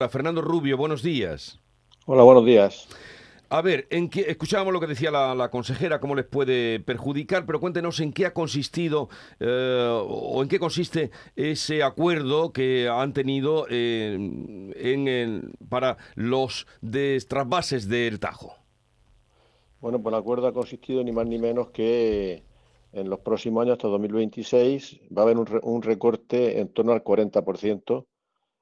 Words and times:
Hola, 0.00 0.10
Fernando 0.10 0.42
Rubio, 0.42 0.76
buenos 0.76 1.02
días. 1.02 1.58
Hola, 2.06 2.22
buenos 2.22 2.46
días. 2.46 2.86
A 3.48 3.60
ver, 3.62 3.88
en 3.90 4.08
qué, 4.08 4.26
escuchábamos 4.28 4.72
lo 4.72 4.78
que 4.78 4.86
decía 4.86 5.10
la, 5.10 5.50
consejera, 5.50 5.98
cómo 5.98 6.14
les 6.14 6.24
puede 6.24 6.78
perjudicar, 6.78 7.44
pero 7.44 7.58
cuéntenos 7.58 7.98
en 7.98 8.12
qué 8.12 8.24
ha 8.24 8.32
consistido 8.32 9.08
eh, 9.40 9.90
o 9.90 10.40
en 10.40 10.48
qué 10.48 10.60
consiste 10.60 11.10
ese 11.34 11.82
acuerdo 11.82 12.52
que 12.52 12.88
han 12.88 13.12
tenido 13.12 13.66
eh, 13.70 14.14
en 14.76 15.52
para 15.68 15.96
los 16.14 16.68
trasvases 17.26 17.88
del 17.88 18.20
Tajo. 18.20 18.54
Bueno, 19.80 20.00
pues 20.00 20.12
el 20.12 20.20
acuerdo 20.20 20.46
ha 20.46 20.52
consistido 20.52 21.02
ni 21.02 21.10
más 21.10 21.26
ni 21.26 21.38
menos 21.38 21.70
que 21.70 22.44
en 22.92 23.10
los 23.10 23.18
próximos 23.18 23.62
años, 23.62 23.72
hasta 23.72 23.88
2026, 23.88 25.00
va 25.10 25.22
a 25.22 25.24
haber 25.24 25.38
un, 25.38 25.58
un 25.60 25.82
recorte 25.82 26.60
en 26.60 26.68
torno 26.68 26.92
al 26.92 27.02
40% 27.02 28.04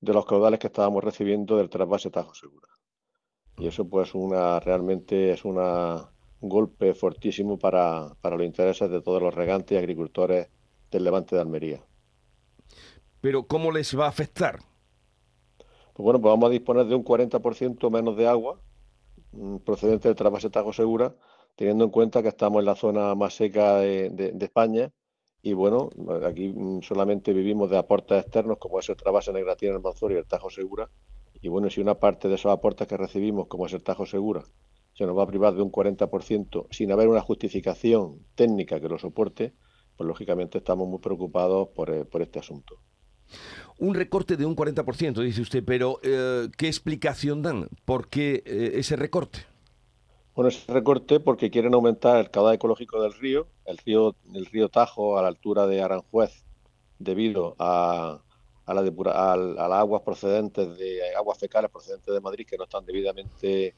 de 0.00 0.12
los 0.12 0.24
caudales 0.24 0.58
que 0.58 0.68
estábamos 0.68 1.04
recibiendo 1.04 1.56
del 1.56 1.68
trasvase 1.68 2.10
Tajo 2.10 2.34
Segura. 2.34 2.68
Y 3.58 3.66
eso 3.66 3.86
pues 3.88 4.14
una 4.14 4.58
realmente 4.60 5.32
es 5.32 5.44
un 5.44 5.58
golpe 6.40 6.94
fortísimo 6.94 7.58
para, 7.58 8.14
para 8.20 8.36
los 8.36 8.46
intereses 8.46 8.90
de 8.90 9.02
todos 9.02 9.20
los 9.20 9.34
regantes 9.34 9.72
y 9.72 9.78
agricultores 9.78 10.48
del 10.90 11.04
levante 11.04 11.36
de 11.36 11.42
Almería. 11.42 11.84
Pero 13.20 13.46
¿cómo 13.46 13.70
les 13.70 13.98
va 13.98 14.06
a 14.06 14.08
afectar? 14.08 14.60
Pues 15.92 16.04
bueno, 16.04 16.20
pues 16.20 16.32
vamos 16.32 16.48
a 16.48 16.52
disponer 16.52 16.86
de 16.86 16.94
un 16.94 17.04
40% 17.04 17.90
menos 17.90 18.16
de 18.16 18.26
agua 18.26 18.58
mm, 19.32 19.58
procedente 19.58 20.08
del 20.08 20.16
trasvase 20.16 20.48
Tajo 20.48 20.72
Segura, 20.72 21.14
teniendo 21.56 21.84
en 21.84 21.90
cuenta 21.90 22.22
que 22.22 22.28
estamos 22.28 22.60
en 22.60 22.64
la 22.66 22.76
zona 22.76 23.14
más 23.14 23.34
seca 23.34 23.76
de 23.76 24.34
España 24.40 24.90
y 25.42 25.52
bueno, 25.54 25.90
aquí 26.26 26.48
mm, 26.48 26.82
solamente 26.82 27.32
vivimos 27.32 27.70
de 27.70 27.78
aportes 27.78 28.22
externos, 28.22 28.58
como 28.58 28.78
es 28.78 28.88
el 28.88 28.96
trasvase 28.96 29.32
Negratina, 29.32 29.72
el 29.72 29.80
Manzor 29.80 30.12
y 30.12 30.16
el 30.16 30.26
Tajo 30.26 30.50
Segura. 30.50 30.90
Y 31.40 31.48
bueno, 31.48 31.70
si 31.70 31.80
una 31.80 31.94
parte 31.94 32.28
de 32.28 32.34
esos 32.34 32.52
aportes 32.52 32.86
que 32.86 32.96
recibimos, 32.96 33.48
como 33.48 33.66
es 33.66 33.72
el 33.72 33.82
Tajo 33.82 34.04
Segura, 34.04 34.44
se 34.92 35.06
nos 35.06 35.16
va 35.16 35.22
a 35.22 35.26
privar 35.26 35.54
de 35.54 35.62
un 35.62 35.72
40% 35.72 36.66
sin 36.70 36.92
haber 36.92 37.08
una 37.08 37.22
justificación 37.22 38.26
técnica 38.34 38.80
que 38.80 38.88
lo 38.88 38.98
soporte, 38.98 39.54
pues 39.96 40.06
lógicamente 40.06 40.58
estamos 40.58 40.88
muy 40.88 40.98
preocupados 40.98 41.68
por, 41.68 41.90
eh, 41.90 42.06
este 42.20 42.38
asunto. 42.38 42.78
Un 43.78 43.94
recorte 43.94 44.36
de 44.36 44.44
un 44.44 44.54
40%, 44.54 45.22
dice 45.22 45.40
usted, 45.40 45.64
pero 45.64 46.00
eh, 46.02 46.48
¿qué 46.58 46.66
explicación 46.66 47.40
dan? 47.40 47.68
¿Por 47.86 48.08
qué 48.08 48.42
eh, 48.44 48.72
ese 48.74 48.96
recorte? 48.96 49.49
Bueno, 50.34 50.48
ese 50.48 50.72
recorte 50.72 51.20
porque 51.20 51.50
quieren 51.50 51.74
aumentar 51.74 52.18
el 52.18 52.30
caudal 52.30 52.54
ecológico 52.54 53.02
del 53.02 53.12
río, 53.14 53.48
el 53.64 53.78
río, 53.78 54.14
el 54.32 54.46
río 54.46 54.68
Tajo 54.68 55.18
a 55.18 55.22
la 55.22 55.28
altura 55.28 55.66
de 55.66 55.82
Aranjuez, 55.82 56.44
debido 56.98 57.56
a, 57.58 58.22
a, 58.66 58.74
la 58.74 58.80
a, 58.80 59.36
las 59.36 59.72
aguas 59.80 60.02
procedentes 60.02 60.78
de 60.78 61.14
aguas 61.16 61.38
fecales 61.38 61.70
procedentes 61.70 62.14
de 62.14 62.20
Madrid 62.20 62.46
que 62.46 62.56
no 62.56 62.64
están 62.64 62.86
debidamente 62.86 63.74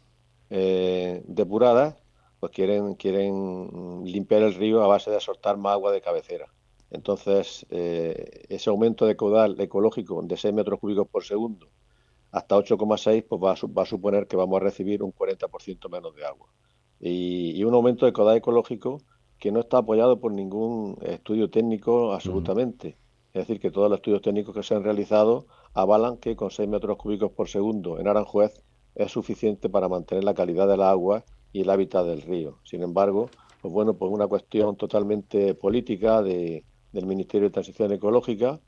eh, 0.51 1.23
depuradas, 1.27 1.97
pues 2.39 2.53
quieren, 2.53 2.95
quieren 2.95 4.03
limpiar 4.05 4.43
el 4.43 4.55
río 4.55 4.83
a 4.83 4.87
base 4.87 5.11
de 5.11 5.21
soltar 5.21 5.57
más 5.57 5.73
agua 5.73 5.93
de 5.93 6.03
cabecera. 6.03 6.53
Entonces, 6.91 7.65
eh, 7.71 8.45
ese 8.51 8.69
aumento 8.69 9.07
de 9.07 9.17
caudal 9.17 9.59
ecológico 9.59 10.21
de 10.23 10.37
6 10.37 10.53
metros 10.53 10.79
cúbicos 10.79 11.09
por 11.09 11.25
segundo 11.25 11.71
hasta 12.33 12.57
8,6 12.57 13.27
pues 13.29 13.41
va 13.41 13.53
a, 13.53 13.73
va 13.73 13.83
a, 13.83 13.87
suponer 13.87 14.27
que 14.27 14.37
vamos 14.37 14.57
a 14.57 14.65
recibir 14.65 15.03
un 15.03 15.13
40% 15.13 15.91
menos 15.91 16.17
de 16.17 16.25
agua. 16.25 16.49
Y, 16.99 17.63
un 17.65 17.75
aumento 17.75 18.07
de 18.07 18.13
caudal 18.13 18.39
ecológico 18.39 19.03
que 19.39 19.53
no 19.53 19.61
está 19.61 19.79
apoyado 19.79 20.19
por 20.19 20.33
ningún 20.33 20.97
estudio 21.03 21.51
técnico 21.51 22.13
absolutamente. 22.13 22.97
Es 23.35 23.47
decir, 23.47 23.61
que 23.61 23.71
todos 23.71 23.91
los 23.91 23.99
estudios 23.99 24.23
técnicos 24.23 24.55
que 24.55 24.63
se 24.63 24.75
han 24.75 24.85
realizado 24.85 25.47
avalan 25.75 26.17
que 26.17 26.37
con 26.37 26.51
6 26.51 26.69
metros 26.69 26.97
cúbicos 26.97 27.33
por 27.33 27.49
segundo 27.49 27.99
en 27.99 28.09
Aranjuez 28.09 28.63
es 28.95 29.11
suficiente 29.11 29.69
para 29.69 29.89
mantener 29.89 30.25
la 30.25 30.35
calidad 30.35 30.69
del 30.69 30.83
agua 30.83 31.25
y 31.53 31.63
el 31.63 31.71
hábitat 31.71 32.07
del 32.07 32.23
río. 32.23 32.59
Sin 32.65 32.83
embargo, 32.83 33.29
pues 33.61 33.73
bueno, 33.75 33.95
pues 33.95 34.11
una 34.11 34.27
cuestión 34.27 34.77
totalmente 34.77 35.55
política 35.55 36.23
de, 36.23 36.65
del 36.93 37.07
Ministerio 37.07 37.49
de 37.49 37.53
Transición 37.53 37.93
Ecológica, 37.93 38.61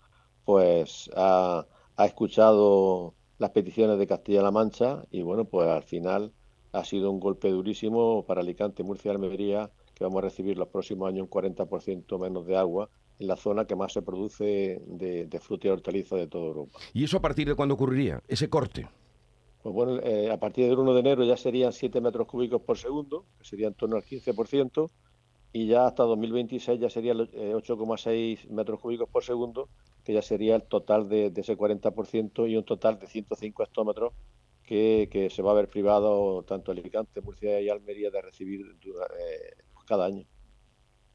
pues 0.44 1.10
ha, 1.16 1.66
ha 1.96 2.06
escuchado 2.06 3.14
las 3.38 3.50
peticiones 3.50 3.98
de 3.98 4.06
Castilla-La 4.06 4.50
Mancha 4.50 5.04
y 5.10 5.22
bueno, 5.22 5.44
pues 5.44 5.68
al 5.68 5.82
final 5.82 6.32
ha 6.72 6.84
sido 6.84 7.10
un 7.10 7.20
golpe 7.20 7.50
durísimo 7.50 8.24
para 8.24 8.40
Alicante, 8.40 8.82
Murcia 8.82 9.12
y 9.12 9.14
Almería, 9.14 9.70
que 9.94 10.04
vamos 10.04 10.18
a 10.18 10.26
recibir 10.26 10.56
los 10.58 10.68
próximos 10.68 11.08
años 11.08 11.22
un 11.22 11.30
40% 11.30 12.18
menos 12.18 12.46
de 12.46 12.56
agua 12.56 12.88
en 13.18 13.28
la 13.28 13.36
zona 13.36 13.64
que 13.64 13.76
más 13.76 13.92
se 13.92 14.02
produce 14.02 14.80
de, 14.86 15.40
fruta 15.40 15.68
y 15.68 15.70
hortaliza 15.70 16.16
de 16.16 16.26
toda 16.26 16.46
Europa. 16.46 16.78
¿Y 16.92 17.04
eso 17.04 17.16
a 17.16 17.20
partir 17.20 17.46
de 17.46 17.54
cuándo 17.54 17.74
ocurriría, 17.74 18.22
ese 18.26 18.48
corte? 18.48 18.88
Pues 19.62 19.74
bueno, 19.74 20.00
eh, 20.02 20.30
a 20.30 20.38
partir 20.38 20.68
del 20.68 20.78
1 20.78 20.94
de 20.94 21.00
enero 21.00 21.24
ya 21.24 21.36
serían 21.36 21.72
7 21.72 22.00
metros 22.00 22.26
cúbicos 22.26 22.60
por 22.62 22.76
segundo, 22.76 23.24
que 23.38 23.44
sería 23.44 23.68
en 23.68 23.74
torno 23.74 23.96
al 23.96 24.02
15%, 24.02 24.90
y 25.52 25.68
ya 25.68 25.86
hasta 25.86 26.02
2026 26.02 26.80
ya 26.80 26.90
sería 26.90 27.14
8,6 27.14 28.10
eh, 28.12 28.38
metros 28.50 28.80
cúbicos 28.80 29.08
por 29.08 29.22
segundo, 29.22 29.68
que 30.04 30.12
ya 30.12 30.22
sería 30.22 30.56
el 30.56 30.62
total 30.64 31.08
de, 31.08 31.32
ese 31.34 31.56
40% 31.56 32.48
y 32.48 32.56
un 32.56 32.64
total 32.64 32.98
de 32.98 33.06
105 33.06 33.62
hectómetros 33.62 34.12
que, 34.62 35.08
que, 35.10 35.30
se 35.30 35.42
va 35.42 35.52
a 35.52 35.54
ver 35.54 35.68
privado 35.68 36.42
tanto 36.44 36.72
Alicante, 36.72 37.20
Murcia 37.20 37.60
y 37.60 37.68
Almería 37.68 38.10
de 38.10 38.22
recibir 38.22 38.76
eh, 38.82 39.56
cada 39.86 40.06
año. 40.06 40.26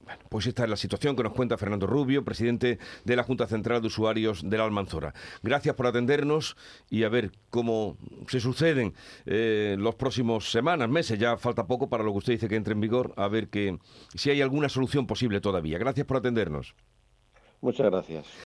Bueno, 0.02 0.24
pues 0.30 0.48
esta 0.48 0.64
es 0.64 0.70
la 0.70 0.78
situación 0.78 1.16
que 1.16 1.24
nos 1.24 1.34
cuenta 1.34 1.58
Fernando 1.58 1.86
Rubio, 1.86 2.24
presidente 2.24 2.80
de 3.04 3.16
la 3.16 3.24
Junta 3.24 3.48
Central 3.48 3.82
de 3.82 3.88
Usuarios 3.88 4.50
de 4.50 4.58
la 4.58 4.64
Almanzora. 4.64 5.14
Gracias 5.44 5.76
por 5.76 5.88
atendernos 5.88 6.56
y 6.90 7.04
a 7.04 7.10
ver 7.10 7.32
cómo 7.50 7.98
se 8.28 8.40
suceden 8.40 8.94
eh, 9.26 9.76
los 9.78 9.96
próximos 9.96 10.52
semanas, 10.52 10.90
meses. 10.90 11.20
Ya 11.20 11.38
falta 11.38 11.68
poco 11.68 11.90
para 11.90 12.04
lo 12.04 12.14
que 12.14 12.20
usted 12.20 12.34
dice 12.34 12.48
que 12.48 12.56
entre 12.56 12.74
en 12.74 12.82
vigor, 12.82 13.14
a 13.18 13.28
ver 13.28 13.50
que 13.50 13.78
si 14.16 14.30
hay 14.30 14.42
alguna 14.42 14.70
solución 14.70 15.06
posible 15.06 15.42
todavía. 15.42 15.78
Gracias 15.78 16.08
por 16.08 16.18
atendernos. 16.18 16.76
Muchas 17.62 17.88
gracias. 17.88 18.48